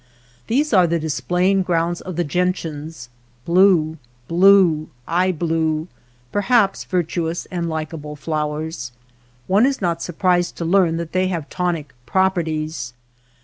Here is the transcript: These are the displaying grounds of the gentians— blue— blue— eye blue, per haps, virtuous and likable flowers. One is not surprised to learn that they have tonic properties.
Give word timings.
These 0.47 0.73
are 0.73 0.87
the 0.87 0.97
displaying 0.97 1.61
grounds 1.61 2.01
of 2.01 2.15
the 2.15 2.23
gentians— 2.23 3.09
blue— 3.45 3.99
blue— 4.27 4.89
eye 5.07 5.31
blue, 5.31 5.87
per 6.31 6.41
haps, 6.41 6.83
virtuous 6.85 7.45
and 7.51 7.69
likable 7.69 8.15
flowers. 8.15 8.93
One 9.45 9.67
is 9.67 9.79
not 9.79 10.01
surprised 10.01 10.55
to 10.57 10.65
learn 10.65 10.97
that 10.97 11.11
they 11.13 11.27
have 11.27 11.51
tonic 11.51 11.93
properties. 12.07 12.93